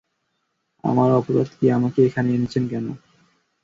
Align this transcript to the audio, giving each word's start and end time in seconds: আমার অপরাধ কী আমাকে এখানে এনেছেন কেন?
আমার 0.83 1.09
অপরাধ 1.11 1.49
কী 1.57 1.65
আমাকে 1.69 1.99
এখানে 2.07 2.29
এনেছেন 2.31 2.63
কেন? 2.67 2.85